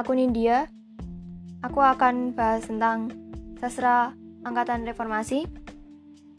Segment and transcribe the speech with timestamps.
[0.00, 0.64] aku Nindya.
[1.60, 3.12] Aku akan bahas tentang
[3.60, 4.16] sastra
[4.48, 5.44] angkatan reformasi.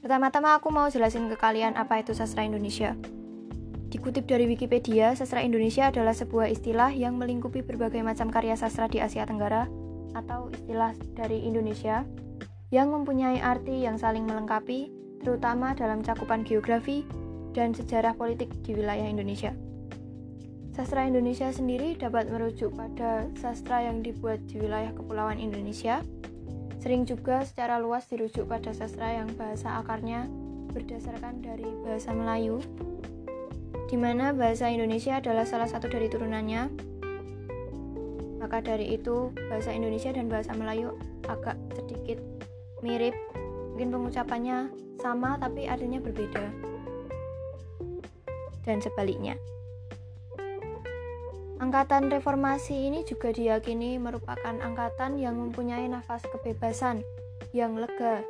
[0.01, 2.97] Pertama-tama aku mau jelasin ke kalian apa itu sastra Indonesia.
[3.93, 8.97] Dikutip dari Wikipedia, sastra Indonesia adalah sebuah istilah yang melingkupi berbagai macam karya sastra di
[8.97, 9.69] Asia Tenggara
[10.17, 12.01] atau istilah dari Indonesia
[12.73, 14.89] yang mempunyai arti yang saling melengkapi,
[15.21, 17.05] terutama dalam cakupan geografi
[17.53, 19.53] dan sejarah politik di wilayah Indonesia.
[20.71, 25.99] Sastra Indonesia sendiri dapat merujuk pada sastra yang dibuat di wilayah kepulauan Indonesia.
[26.79, 30.31] Sering juga secara luas dirujuk pada sastra yang bahasa akarnya
[30.71, 32.63] berdasarkan dari bahasa Melayu,
[33.91, 36.71] di mana bahasa Indonesia adalah salah satu dari turunannya.
[38.39, 40.95] Maka dari itu, bahasa Indonesia dan bahasa Melayu
[41.27, 42.17] agak sedikit
[42.79, 43.13] mirip,
[43.75, 44.71] mungkin pengucapannya
[45.03, 46.47] sama tapi artinya berbeda.
[48.63, 49.35] Dan sebaliknya.
[51.61, 57.05] Angkatan reformasi ini juga diyakini merupakan angkatan yang mempunyai nafas kebebasan
[57.53, 58.25] yang lega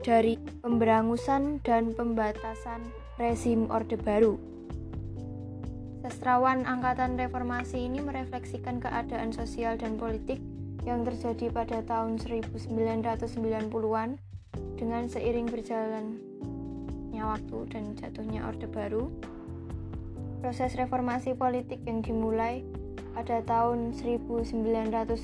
[0.00, 2.80] dari pemberangusan dan pembatasan
[3.20, 4.40] rezim Orde Baru.
[6.00, 10.40] Sastrawan angkatan reformasi ini merefleksikan keadaan sosial dan politik
[10.88, 14.16] yang terjadi pada tahun 1990-an
[14.80, 19.12] dengan seiring berjalannya waktu dan jatuhnya Orde Baru
[20.40, 22.64] proses reformasi politik yang dimulai
[23.12, 25.20] pada tahun 1998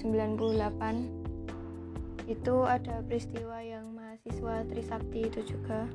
[2.26, 5.88] itu ada peristiwa yang mahasiswa Trisakti itu juga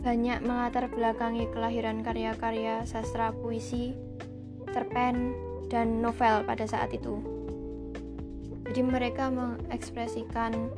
[0.00, 3.92] banyak melatar belakangi kelahiran karya-karya sastra puisi,
[4.72, 5.36] cerpen,
[5.68, 7.20] dan novel pada saat itu.
[8.64, 10.72] Jadi mereka mengekspresikan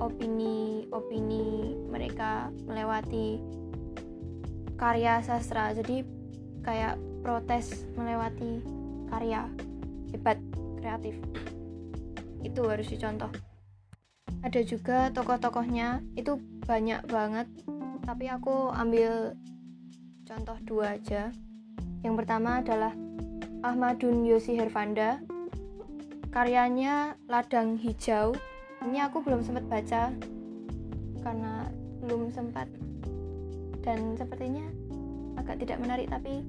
[0.00, 3.38] opini-opini mereka melewati
[4.74, 5.70] karya sastra.
[5.74, 6.02] Jadi
[6.64, 8.62] kayak protes melewati
[9.08, 9.48] karya.
[10.14, 10.38] Hebat
[10.78, 11.18] kreatif.
[12.44, 13.32] Itu harus dicontoh.
[14.44, 16.04] Ada juga tokoh-tokohnya.
[16.14, 16.38] Itu
[16.68, 17.48] banyak banget.
[18.04, 19.32] Tapi aku ambil
[20.28, 21.32] contoh dua aja.
[22.04, 22.92] Yang pertama adalah
[23.64, 25.24] Ahmadun Yosi Hervanda
[26.34, 28.36] karyanya Ladang Hijau.
[28.84, 30.12] Ini aku belum sempat baca
[31.24, 31.72] karena
[32.04, 32.68] belum sempat
[33.84, 34.64] dan sepertinya
[35.36, 36.40] agak tidak menarik tapi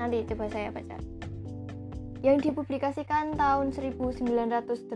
[0.00, 0.96] nanti coba saya baca.
[2.24, 4.88] Yang dipublikasikan tahun 1980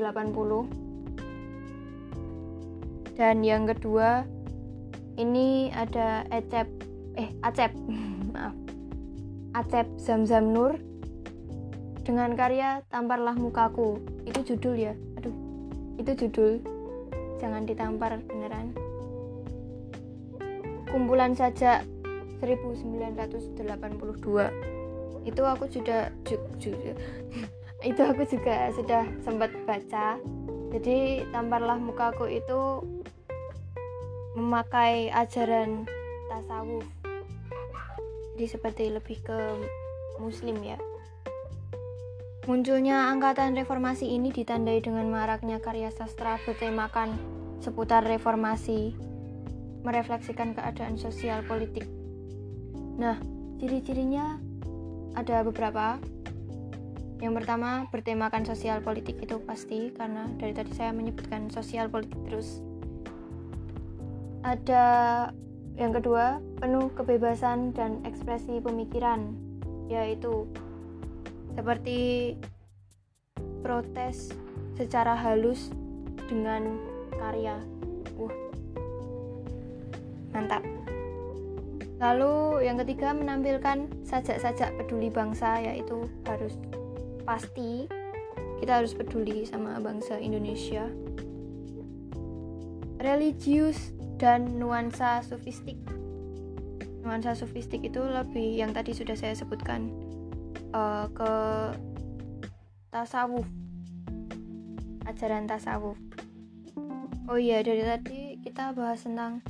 [3.21, 4.25] dan yang kedua
[5.21, 6.67] ini ada Acep
[7.21, 7.77] eh Acep
[8.33, 8.57] maaf.
[9.53, 10.81] Acep Zamzam Nur
[12.09, 14.01] dengan karya Tamparlah Mukaku.
[14.25, 14.95] Itu judul ya?
[15.21, 15.37] Aduh
[16.01, 16.65] itu judul.
[17.39, 18.58] Jangan ditampar beneran
[20.99, 21.87] kumpulan saja
[22.43, 23.55] 1982
[25.23, 26.11] itu aku sudah
[27.91, 30.19] itu aku juga sudah sempat baca.
[30.75, 32.83] Jadi tamparlah mukaku itu
[34.35, 35.87] memakai ajaran
[36.27, 36.83] tasawuf.
[38.35, 39.39] Jadi seperti lebih ke
[40.19, 40.83] muslim ya.
[42.51, 47.15] Munculnya angkatan reformasi ini ditandai dengan maraknya karya sastra bertemakan
[47.63, 49.08] seputar reformasi
[49.83, 51.87] merefleksikan keadaan sosial politik.
[52.99, 53.19] Nah,
[53.63, 54.39] ciri-cirinya
[55.15, 55.99] ada beberapa.
[57.19, 62.63] Yang pertama, bertemakan sosial politik itu pasti karena dari tadi saya menyebutkan sosial politik terus.
[64.47, 64.87] Ada
[65.75, 69.35] yang kedua, penuh kebebasan dan ekspresi pemikiran,
[69.91, 70.47] yaitu
[71.59, 72.35] seperti
[73.67, 74.31] protes
[74.79, 75.75] secara halus
[76.31, 76.79] dengan
[77.19, 77.59] karya.
[80.39, 80.63] Mantap.
[81.99, 86.55] Lalu yang ketiga menampilkan sajak-sajak peduli bangsa yaitu harus
[87.27, 87.91] pasti
[88.63, 90.87] kita harus peduli sama bangsa Indonesia.
[93.03, 93.91] Religius
[94.23, 95.75] dan nuansa sofistik.
[97.03, 99.91] Nuansa sofistik itu lebih yang tadi sudah saya sebutkan
[100.71, 101.33] uh, ke
[102.95, 103.47] tasawuf.
[105.03, 105.99] Ajaran tasawuf.
[107.27, 109.43] Oh iya, dari tadi kita bahas tentang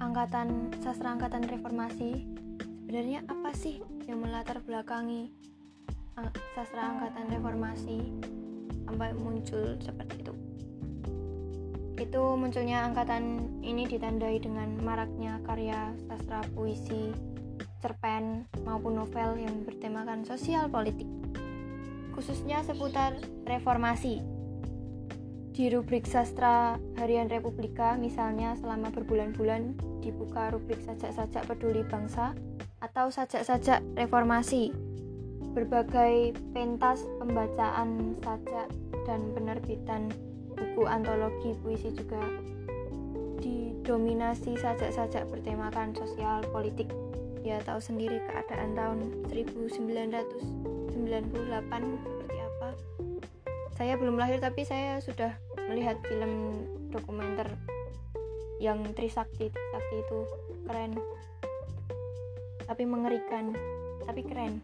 [0.00, 2.24] angkatan sastra angkatan reformasi.
[2.82, 5.30] Sebenarnya apa sih yang melatar belakangi
[6.56, 7.98] sastra angkatan reformasi
[8.88, 10.34] sampai muncul seperti itu?
[12.00, 17.12] Itu munculnya angkatan ini ditandai dengan maraknya karya sastra puisi
[17.84, 21.08] cerpen maupun novel yang bertemakan sosial politik
[22.12, 23.16] khususnya seputar
[23.48, 24.20] reformasi
[25.50, 32.32] di rubrik sastra harian Republika misalnya selama berbulan-bulan dibuka rubrik sajak-sajak peduli bangsa
[32.80, 34.72] atau sajak-sajak reformasi.
[35.50, 38.70] Berbagai pentas pembacaan sajak
[39.02, 40.06] dan penerbitan
[40.54, 42.22] buku antologi puisi juga
[43.42, 46.86] didominasi sajak-sajak bertemakan sosial politik.
[47.42, 48.98] Ya tahu sendiri keadaan tahun
[49.32, 50.94] 1998
[52.04, 52.68] seperti apa
[53.80, 55.32] saya belum lahir tapi saya sudah
[55.72, 56.52] melihat film
[56.92, 57.48] dokumenter
[58.60, 59.48] yang Trisakti.
[59.48, 60.18] Trisakti itu
[60.68, 61.00] keren.
[62.68, 63.56] Tapi mengerikan.
[64.04, 64.60] Tapi keren.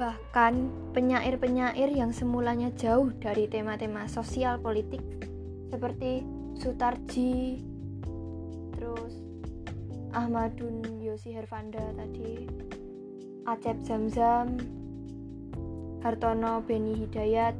[0.00, 0.54] Bahkan
[0.96, 5.04] penyair-penyair yang semulanya jauh dari tema-tema sosial politik
[5.68, 6.24] seperti
[6.56, 7.60] Sutarji
[8.80, 9.20] terus
[10.16, 12.46] Ahmadun Yosi Hervanda tadi
[13.44, 14.56] Acep Zamzam
[16.04, 17.56] Hartono Beni Hidayat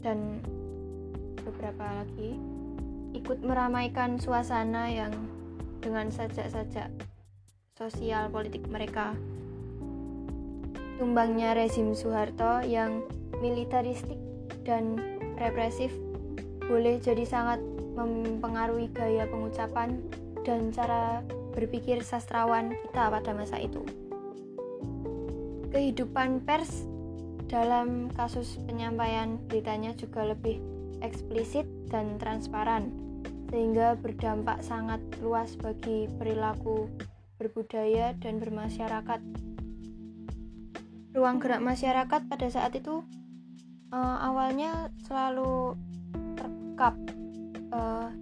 [0.00, 0.40] dan
[1.44, 2.40] beberapa lagi
[3.12, 5.12] ikut meramaikan suasana yang
[5.84, 6.88] dengan sajak-sajak
[7.76, 9.12] sosial politik mereka
[10.96, 13.04] tumbangnya rezim Soeharto yang
[13.44, 14.16] militaristik
[14.64, 14.96] dan
[15.36, 15.92] represif
[16.64, 17.60] boleh jadi sangat
[18.00, 20.00] mempengaruhi gaya pengucapan
[20.44, 21.20] dan cara
[21.52, 23.84] berpikir sastrawan kita pada masa itu.
[25.68, 26.88] Kehidupan pers
[27.50, 30.62] dalam kasus penyampaian beritanya juga lebih
[31.02, 32.94] eksplisit dan transparan,
[33.50, 36.86] sehingga berdampak sangat luas bagi perilaku
[37.42, 39.18] berbudaya dan bermasyarakat.
[41.10, 43.02] Ruang gerak masyarakat pada saat itu
[43.90, 45.74] uh, awalnya selalu
[46.38, 46.94] terkap,
[47.74, 48.14] uh,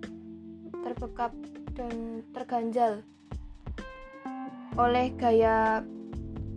[0.80, 1.36] terbekap
[1.76, 3.04] dan terganjal
[4.80, 5.84] oleh gaya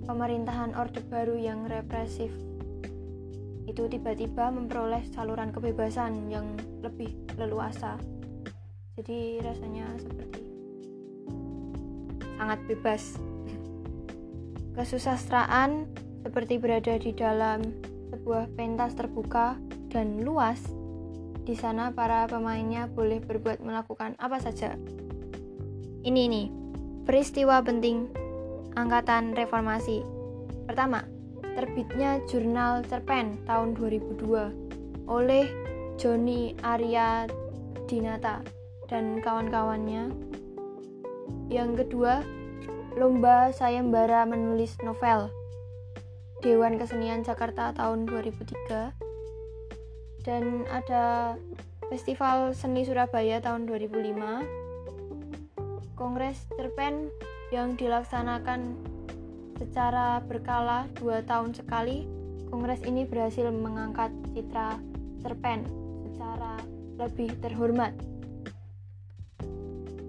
[0.08, 2.32] pemerintahan Orde Baru yang represif.
[3.66, 7.98] Itu tiba-tiba memperoleh saluran kebebasan yang lebih leluasa.
[8.98, 10.42] Jadi rasanya seperti
[12.38, 13.04] sangat bebas.
[14.78, 15.86] Kesusastraan
[16.22, 17.62] seperti berada di dalam
[18.14, 19.58] sebuah pentas terbuka
[19.90, 20.62] dan luas.
[21.42, 24.78] Di sana para pemainnya boleh berbuat melakukan apa saja,
[26.02, 26.48] ini nih,
[27.06, 28.10] peristiwa penting
[28.74, 30.02] Angkatan Reformasi.
[30.66, 31.06] Pertama,
[31.56, 35.48] terbitnya jurnal cerpen tahun 2002 oleh
[36.00, 37.28] Joni Arya
[37.86, 38.42] Dinata
[38.88, 40.10] dan kawan-kawannya.
[41.52, 42.24] Yang kedua,
[42.96, 45.32] Lomba Sayembara Menulis Novel
[46.44, 48.92] Dewan Kesenian Jakarta tahun 2003
[50.28, 51.38] dan ada
[51.88, 57.12] Festival Seni Surabaya tahun 2005 Kongres Cerpen
[57.54, 58.76] yang dilaksanakan
[59.62, 62.10] secara berkala dua tahun sekali,
[62.50, 64.82] kongres ini berhasil mengangkat citra
[65.22, 65.70] cerpen
[66.10, 66.58] secara
[66.98, 67.94] lebih terhormat.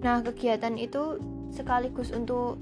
[0.01, 1.21] Nah, kegiatan itu
[1.53, 2.57] sekaligus untuk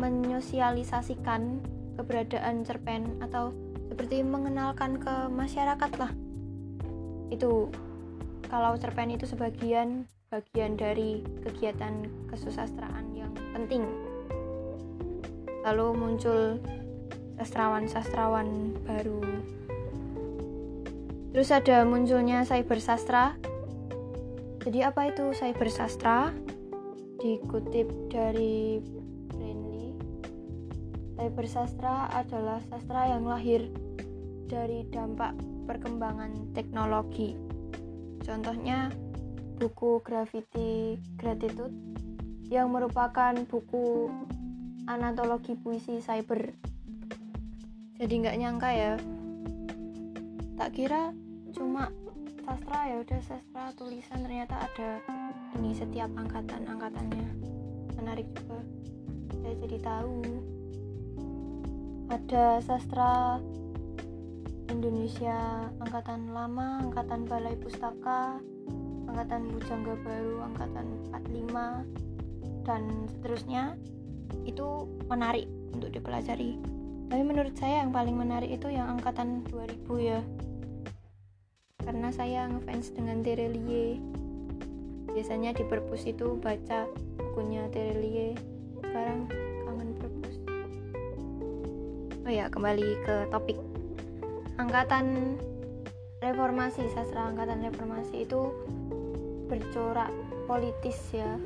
[0.00, 1.60] menyosialisasikan
[2.00, 3.52] keberadaan cerpen atau
[3.92, 6.12] seperti mengenalkan ke masyarakat lah.
[7.28, 7.68] Itu
[8.48, 14.05] kalau cerpen itu sebagian bagian dari kegiatan kesusastraan yang penting.
[15.66, 16.62] Lalu muncul
[17.42, 19.18] sastrawan-sastrawan baru.
[21.34, 23.36] Terus ada munculnya cyber sastra.
[24.62, 26.32] Jadi apa itu cyber sastra?
[27.20, 28.78] Dikutip dari
[29.34, 29.92] Brandley,
[31.18, 33.66] cyber sastra adalah sastra yang lahir
[34.46, 35.34] dari dampak
[35.66, 37.34] perkembangan teknologi.
[38.22, 38.94] Contohnya
[39.58, 41.74] buku Gravity Gratitude
[42.46, 44.08] yang merupakan buku
[44.86, 46.54] anatologi puisi cyber.
[47.98, 48.92] Jadi nggak nyangka ya.
[50.56, 51.12] Tak kira
[51.52, 51.90] cuma
[52.46, 55.02] sastra ya udah sastra tulisan ternyata ada
[55.58, 57.26] ini setiap angkatan angkatannya
[57.98, 58.62] menarik juga
[59.42, 60.20] saya jadi tahu
[62.06, 63.42] ada sastra
[64.70, 68.38] Indonesia angkatan lama angkatan balai pustaka
[69.10, 73.64] angkatan Bujangga Baru, angkatan 45 dan seterusnya
[74.46, 76.56] itu menarik untuk dipelajari.
[77.06, 80.20] Tapi menurut saya yang paling menarik itu yang angkatan 2000 ya.
[81.82, 83.98] Karena saya ngefans dengan Terelie.
[85.10, 86.86] Biasanya di perpus itu baca
[87.18, 88.34] bukunya Terelie.
[88.82, 89.30] Sekarang
[89.66, 90.34] kangen perpus.
[92.26, 93.58] Oh ya, kembali ke topik.
[94.58, 95.38] Angkatan
[96.24, 98.50] reformasi, sastra angkatan reformasi itu
[99.46, 100.10] bercorak
[100.50, 101.38] politis ya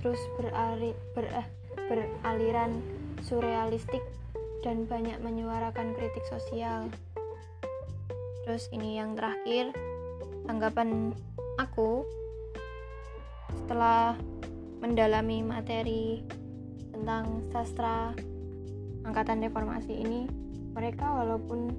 [0.00, 1.46] terus berari, ber, eh,
[1.90, 2.78] beraliran
[3.26, 4.00] surrealistik
[4.62, 6.86] dan banyak menyuarakan kritik sosial.
[8.46, 9.74] Terus ini yang terakhir
[10.46, 11.10] tanggapan
[11.58, 12.06] aku
[13.50, 14.14] setelah
[14.78, 16.22] mendalami materi
[16.94, 18.14] tentang sastra
[19.04, 20.30] angkatan reformasi ini
[20.72, 21.74] mereka walaupun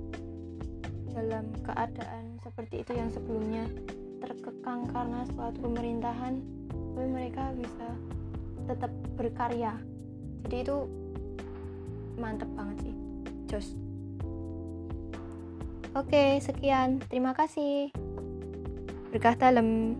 [1.11, 3.67] dalam keadaan seperti itu yang sebelumnya
[4.23, 6.39] terkekang karena suatu pemerintahan
[6.71, 7.87] tapi mereka bisa
[8.69, 9.75] tetap berkarya
[10.45, 10.77] jadi itu
[12.19, 12.95] mantep banget sih
[13.49, 13.67] jos.
[15.91, 17.03] Oke sekian.
[17.11, 17.91] Terima kasih.
[19.11, 19.99] Berkah dalam